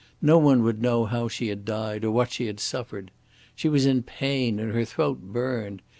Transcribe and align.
No 0.23 0.39
one 0.39 0.63
would 0.63 0.81
know 0.81 1.05
how 1.05 1.27
she 1.27 1.49
had 1.49 1.63
died 1.63 2.03
or 2.03 2.09
what 2.09 2.31
she 2.31 2.47
had 2.47 2.59
suffered. 2.59 3.11
She 3.55 3.69
was 3.69 3.85
in 3.85 4.01
pain, 4.01 4.57
and 4.59 4.73
her 4.73 4.83
throat 4.83 5.19
burned. 5.21 5.83